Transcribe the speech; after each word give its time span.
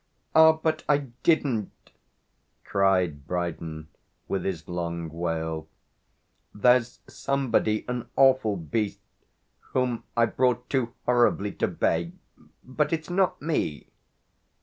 "Ah 0.33 0.53
but 0.53 0.83
I 0.89 1.11
didn't!" 1.21 1.91
cried 2.63 3.27
Brydon 3.27 3.89
with 4.27 4.43
his 4.45 4.67
long 4.67 5.09
wail. 5.09 5.67
"There's 6.55 7.01
somebody 7.05 7.85
an 7.87 8.09
awful 8.15 8.57
beast; 8.57 9.01
whom 9.73 10.03
I 10.17 10.25
brought, 10.25 10.67
too 10.71 10.95
horribly, 11.05 11.51
to 11.51 11.67
bay. 11.67 12.13
But 12.63 12.91
it's 12.91 13.11
not 13.11 13.39
me." 13.43 13.91